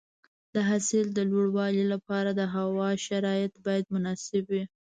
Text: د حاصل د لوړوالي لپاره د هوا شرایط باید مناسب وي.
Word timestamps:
د 0.53 0.55
حاصل 0.69 1.05
د 1.13 1.19
لوړوالي 1.31 1.83
لپاره 1.93 2.29
د 2.33 2.41
هوا 2.55 2.89
شرایط 3.05 3.53
باید 3.65 3.85
مناسب 3.95 4.43
وي. 4.53 4.63